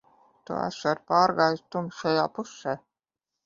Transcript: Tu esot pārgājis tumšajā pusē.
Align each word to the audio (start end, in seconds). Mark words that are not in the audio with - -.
Tu 0.49 0.55
esot 0.61 1.03
pārgājis 1.11 1.63
tumšajā 1.77 2.27
pusē. 2.41 2.79